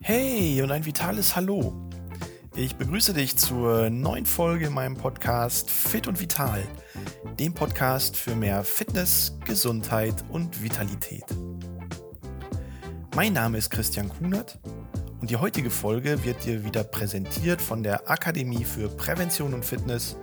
[0.00, 1.88] Hey und ein vitales Hallo.
[2.56, 6.66] Ich begrüße dich zur neuen Folge in meinem Podcast Fit und Vital,
[7.38, 11.24] dem Podcast für mehr Fitness, Gesundheit und Vitalität.
[13.14, 14.58] Mein Name ist Christian Kunert
[15.20, 20.16] und die heutige Folge wird dir wieder präsentiert von der Akademie für Prävention und Fitness,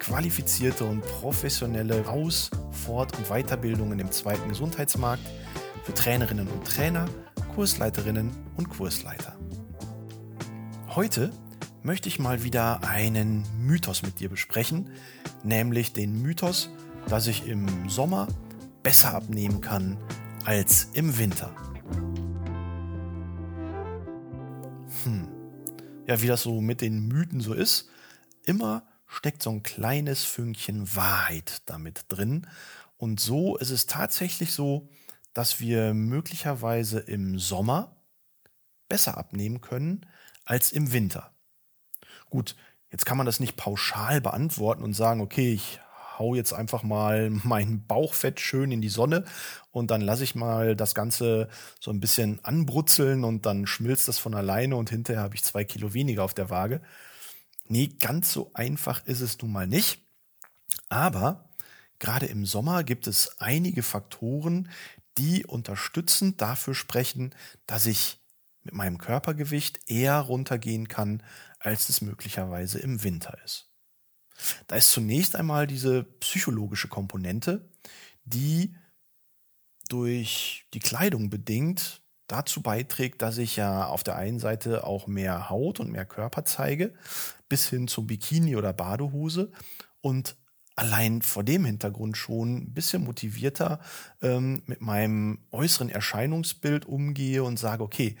[0.00, 5.22] qualifizierte und professionelle Aus-, Fort- und Weiterbildungen im zweiten Gesundheitsmarkt
[5.82, 7.08] für Trainerinnen und Trainer,
[7.54, 9.36] Kursleiterinnen und Kursleiter.
[10.88, 11.32] Heute
[11.82, 14.90] möchte ich mal wieder einen Mythos mit dir besprechen,
[15.42, 16.70] nämlich den Mythos,
[17.08, 18.28] dass ich im Sommer
[18.82, 19.98] besser abnehmen kann
[20.44, 21.52] als im Winter.
[25.04, 25.28] Hm.
[26.06, 27.88] Ja, wie das so mit den Mythen so ist,
[28.44, 32.46] immer steckt so ein kleines Fünkchen Wahrheit damit drin.
[32.98, 34.88] Und so ist es tatsächlich so,
[35.34, 37.96] dass wir möglicherweise im Sommer
[38.88, 40.06] besser abnehmen können
[40.44, 41.32] als im Winter.
[42.30, 42.56] Gut,
[42.90, 45.80] jetzt kann man das nicht pauschal beantworten und sagen, okay, ich
[46.18, 49.24] hau jetzt einfach mal mein Bauchfett schön in die Sonne
[49.70, 51.48] und dann lasse ich mal das Ganze
[51.80, 55.64] so ein bisschen anbrutzeln und dann schmilzt das von alleine und hinterher habe ich zwei
[55.64, 56.82] Kilo weniger auf der Waage.
[57.66, 60.02] Nee, ganz so einfach ist es nun mal nicht.
[60.88, 61.48] Aber
[61.98, 64.68] gerade im Sommer gibt es einige Faktoren,
[65.18, 67.34] die unterstützend dafür sprechen,
[67.66, 68.18] dass ich
[68.62, 71.22] mit meinem Körpergewicht eher runtergehen kann,
[71.58, 73.70] als es möglicherweise im Winter ist.
[74.66, 77.68] Da ist zunächst einmal diese psychologische Komponente,
[78.24, 78.74] die
[79.88, 85.50] durch die Kleidung bedingt dazu beiträgt, dass ich ja auf der einen Seite auch mehr
[85.50, 86.94] Haut und mehr Körper zeige,
[87.48, 89.52] bis hin zum Bikini oder Badehose
[90.00, 90.36] und
[90.76, 93.80] allein vor dem Hintergrund schon ein bisschen motivierter
[94.22, 98.16] ähm, mit meinem äußeren Erscheinungsbild umgehe und sage, okay,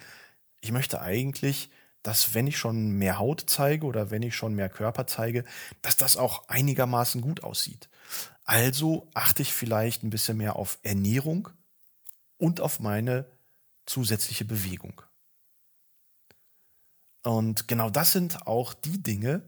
[0.60, 1.70] ich möchte eigentlich,
[2.02, 5.44] dass wenn ich schon mehr Haut zeige oder wenn ich schon mehr Körper zeige,
[5.82, 7.88] dass das auch einigermaßen gut aussieht.
[8.44, 11.48] Also achte ich vielleicht ein bisschen mehr auf Ernährung
[12.38, 13.26] und auf meine
[13.86, 15.00] zusätzliche Bewegung.
[17.22, 19.42] Und genau das sind auch die Dinge,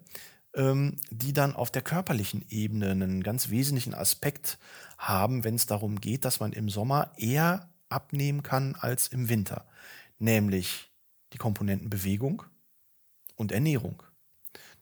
[0.55, 4.59] ähm, die dann auf der körperlichen Ebene einen ganz wesentlichen Aspekt
[4.99, 9.67] haben, wenn es darum geht, dass man im Sommer eher abnehmen kann als im Winter.
[10.19, 10.91] Nämlich
[11.33, 12.43] die Komponenten Bewegung
[13.37, 14.03] und Ernährung.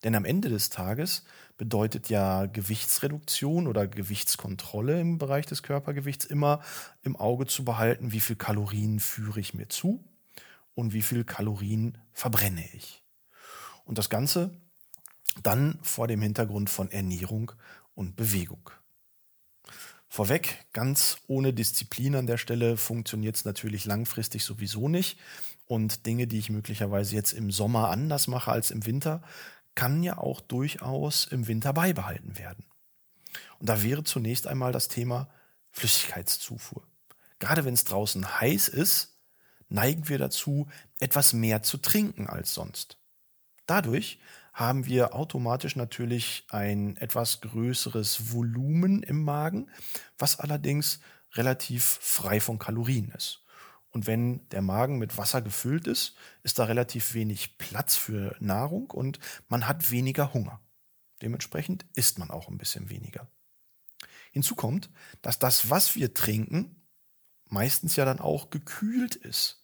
[0.05, 1.25] Denn am Ende des Tages
[1.57, 6.61] bedeutet ja Gewichtsreduktion oder Gewichtskontrolle im Bereich des Körpergewichts immer
[7.03, 10.05] im Auge zu behalten, wie viel Kalorien führe ich mir zu
[10.75, 13.03] und wie viel Kalorien verbrenne ich.
[13.85, 14.51] Und das Ganze
[15.43, 17.53] dann vor dem Hintergrund von Ernährung
[17.95, 18.71] und Bewegung.
[20.09, 25.19] Vorweg, ganz ohne Disziplin an der Stelle funktioniert es natürlich langfristig sowieso nicht.
[25.67, 29.23] Und Dinge, die ich möglicherweise jetzt im Sommer anders mache als im Winter,
[29.75, 32.67] kann ja auch durchaus im Winter beibehalten werden.
[33.59, 35.31] Und da wäre zunächst einmal das Thema
[35.71, 36.83] Flüssigkeitszufuhr.
[37.39, 39.17] Gerade wenn es draußen heiß ist,
[39.71, 40.69] neigen wir dazu,
[41.01, 42.99] etwas mehr zu trinken als sonst.
[43.67, 44.19] Dadurch
[44.53, 49.71] haben wir automatisch natürlich ein etwas größeres Volumen im Magen,
[50.19, 51.01] was allerdings
[51.33, 53.43] relativ frei von Kalorien ist.
[53.91, 58.91] Und wenn der Magen mit Wasser gefüllt ist, ist da relativ wenig Platz für Nahrung
[58.91, 59.19] und
[59.49, 60.61] man hat weniger Hunger.
[61.21, 63.29] Dementsprechend isst man auch ein bisschen weniger.
[64.33, 64.91] Hinzu kommt,
[65.21, 66.83] dass das, was wir trinken,
[67.49, 69.62] meistens ja dann auch gekühlt ist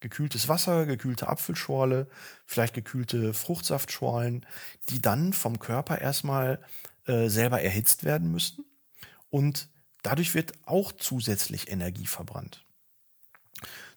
[0.00, 2.08] gekühltes Wasser, gekühlte Apfelschorle,
[2.46, 4.46] vielleicht gekühlte Fruchtsaftschorlen,
[4.88, 6.60] die dann vom Körper erstmal
[7.06, 8.64] äh, selber erhitzt werden müssen
[9.30, 9.68] und
[10.02, 12.64] dadurch wird auch zusätzlich Energie verbrannt.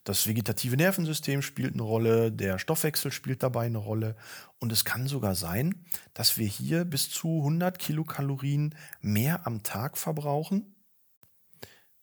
[0.03, 4.17] Das vegetative Nervensystem spielt eine Rolle, der Stoffwechsel spielt dabei eine Rolle
[4.59, 9.97] und es kann sogar sein, dass wir hier bis zu 100 Kilokalorien mehr am Tag
[9.97, 10.72] verbrauchen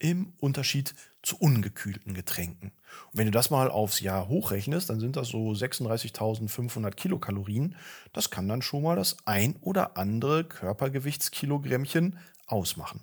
[0.00, 2.72] im Unterschied zu ungekühlten Getränken.
[3.12, 7.76] Und wenn du das mal aufs Jahr hochrechnest, dann sind das so 36.500 Kilokalorien.
[8.12, 13.02] Das kann dann schon mal das ein oder andere Körpergewichtskilogrammchen ausmachen.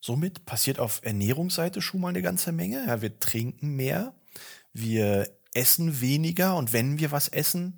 [0.00, 2.86] Somit passiert auf Ernährungsseite schon mal eine ganze Menge.
[2.86, 4.14] Ja, wir trinken mehr,
[4.72, 7.76] wir essen weniger und wenn wir was essen,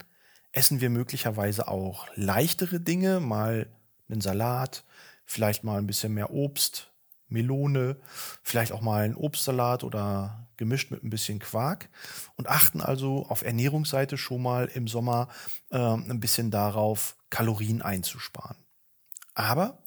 [0.53, 3.67] essen wir möglicherweise auch leichtere Dinge, mal
[4.09, 4.85] einen Salat,
[5.25, 6.92] vielleicht mal ein bisschen mehr Obst,
[7.33, 7.97] Melone,
[8.43, 11.89] vielleicht auch mal einen Obstsalat oder gemischt mit ein bisschen Quark
[12.37, 15.29] und achten also auf Ernährungsseite schon mal im Sommer
[15.71, 18.57] äh, ein bisschen darauf, Kalorien einzusparen.
[19.35, 19.83] Aber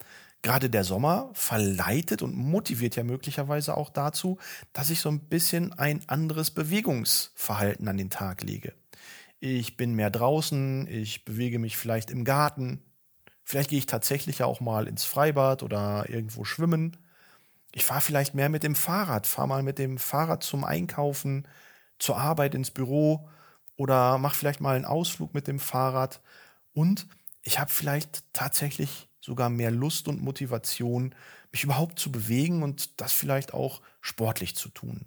[0.46, 4.38] Gerade der Sommer verleitet und motiviert ja möglicherweise auch dazu,
[4.74, 8.76] dass ich so ein bisschen ein anderes Bewegungsverhalten an den Tag lege.
[9.40, 12.84] Ich bin mehr draußen, ich bewege mich vielleicht im Garten,
[13.44, 16.96] vielleicht gehe ich tatsächlich auch mal ins Freibad oder irgendwo schwimmen.
[17.76, 21.46] Ich fahre vielleicht mehr mit dem Fahrrad, fahre mal mit dem Fahrrad zum Einkaufen,
[22.00, 23.28] zur Arbeit ins Büro
[23.76, 26.22] oder mache vielleicht mal einen Ausflug mit dem Fahrrad
[26.72, 27.06] und
[27.42, 31.14] ich habe vielleicht tatsächlich sogar mehr Lust und Motivation,
[31.52, 35.06] mich überhaupt zu bewegen und das vielleicht auch sportlich zu tun.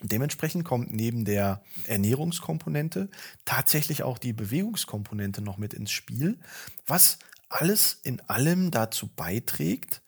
[0.00, 3.08] Und dementsprechend kommt neben der Ernährungskomponente
[3.44, 6.40] tatsächlich auch die Bewegungskomponente noch mit ins Spiel,
[6.88, 10.02] was alles in allem dazu beiträgt,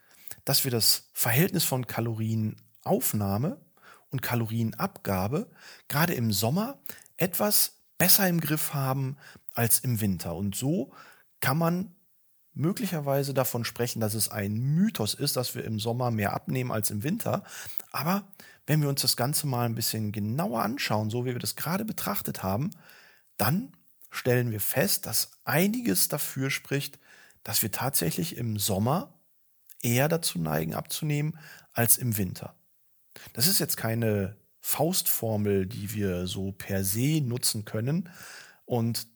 [0.44, 3.60] dass wir das Verhältnis von Kalorienaufnahme
[4.10, 5.50] und Kalorienabgabe
[5.88, 6.78] gerade im Sommer
[7.16, 9.16] etwas besser im Griff haben
[9.54, 10.34] als im Winter.
[10.34, 10.92] Und so
[11.40, 11.94] kann man
[12.54, 16.90] möglicherweise davon sprechen, dass es ein Mythos ist, dass wir im Sommer mehr abnehmen als
[16.90, 17.44] im Winter.
[17.92, 18.24] Aber
[18.66, 21.84] wenn wir uns das Ganze mal ein bisschen genauer anschauen, so wie wir das gerade
[21.84, 22.70] betrachtet haben,
[23.36, 23.72] dann
[24.10, 26.98] stellen wir fest, dass einiges dafür spricht,
[27.42, 29.14] dass wir tatsächlich im Sommer
[29.82, 31.38] eher dazu neigen abzunehmen
[31.72, 32.54] als im Winter.
[33.32, 38.08] Das ist jetzt keine Faustformel, die wir so per se nutzen können.
[38.64, 39.06] Und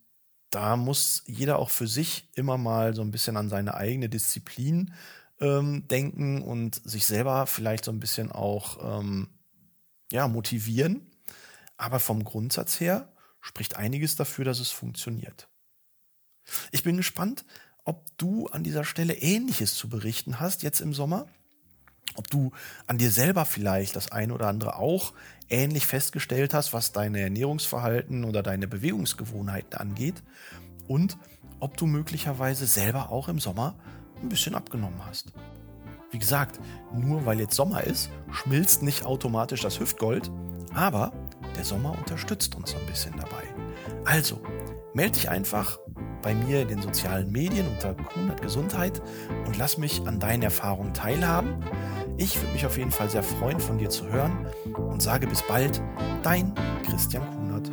[0.50, 4.94] da muss jeder auch für sich immer mal so ein bisschen an seine eigene Disziplin
[5.40, 9.28] ähm, denken und sich selber vielleicht so ein bisschen auch ähm,
[10.11, 11.11] ja, motivieren.
[11.76, 15.49] Aber vom Grundsatz her spricht einiges dafür, dass es funktioniert.
[16.72, 17.44] Ich bin gespannt,
[17.84, 21.26] ob du an dieser Stelle Ähnliches zu berichten hast jetzt im Sommer.
[22.16, 22.52] Ob du
[22.86, 25.12] an dir selber vielleicht das eine oder andere auch
[25.48, 30.22] ähnlich festgestellt hast, was deine Ernährungsverhalten oder deine Bewegungsgewohnheiten angeht
[30.86, 31.19] und
[31.60, 33.75] ob du möglicherweise selber auch im Sommer
[34.22, 35.32] ein bisschen abgenommen hast.
[36.10, 36.60] Wie gesagt,
[36.92, 40.30] nur weil jetzt Sommer ist, schmilzt nicht automatisch das Hüftgold,
[40.72, 41.12] aber
[41.56, 43.42] der Sommer unterstützt uns ein bisschen dabei.
[44.04, 44.40] Also,
[44.92, 45.78] melde dich einfach
[46.25, 49.03] bei mir in den sozialen Medien unter Kunert Gesundheit
[49.47, 51.56] und lass mich an deinen Erfahrungen teilhaben.
[52.17, 55.43] Ich würde mich auf jeden Fall sehr freuen, von dir zu hören und sage bis
[55.43, 55.82] bald,
[56.23, 56.55] dein
[56.88, 57.71] Christian Kunert.